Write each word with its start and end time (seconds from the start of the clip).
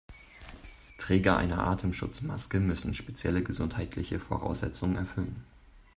Träger 0.97 1.37
einer 1.37 1.59
Atemschutzmaske 1.67 2.59
müssen 2.59 2.95
spezielle 2.95 3.43
gesundheitliche 3.43 4.19
Voraussetzungen 4.19 4.95
erfüllen. 4.95 5.43